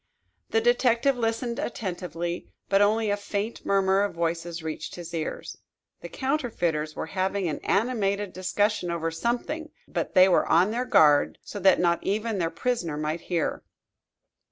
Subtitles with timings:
[0.49, 5.59] The detective listened attentively, but only a faint murmur of voices reached his ears.
[5.99, 11.37] The counterfeiters were having an animated discussion over something, but they were on their guard
[11.43, 13.63] so that not even their prisoner might hear.